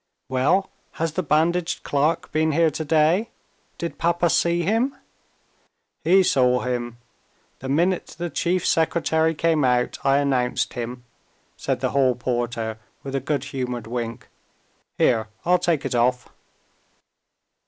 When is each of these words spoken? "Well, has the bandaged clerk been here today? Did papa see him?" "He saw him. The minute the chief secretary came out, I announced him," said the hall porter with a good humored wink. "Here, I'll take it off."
"Well, 0.29 0.71
has 0.93 1.11
the 1.13 1.21
bandaged 1.21 1.83
clerk 1.83 2.31
been 2.31 2.53
here 2.53 2.71
today? 2.71 3.29
Did 3.77 3.99
papa 3.99 4.31
see 4.31 4.63
him?" 4.63 4.95
"He 6.03 6.23
saw 6.23 6.61
him. 6.61 6.97
The 7.59 7.69
minute 7.69 8.15
the 8.17 8.31
chief 8.31 8.65
secretary 8.65 9.35
came 9.35 9.63
out, 9.63 9.99
I 10.03 10.17
announced 10.17 10.73
him," 10.73 11.03
said 11.55 11.81
the 11.81 11.91
hall 11.91 12.15
porter 12.15 12.79
with 13.03 13.13
a 13.13 13.19
good 13.19 13.43
humored 13.43 13.85
wink. 13.85 14.27
"Here, 14.97 15.27
I'll 15.45 15.59
take 15.59 15.85
it 15.85 15.93
off." 15.93 16.29